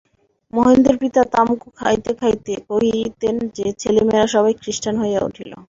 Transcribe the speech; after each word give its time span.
মহেন্দ্রের 0.53 0.97
পিতা 0.97 1.21
তামকু 1.33 1.67
খাইতে 1.79 2.11
খাইতে 2.19 2.53
কহিতেন 2.69 3.35
যে, 3.57 3.65
ছেলেমেয়েরা 3.81 4.27
সবাই 4.35 4.53
খৃস্টান 4.61 4.95
হইয়া 5.01 5.21
উঠিল। 5.27 5.51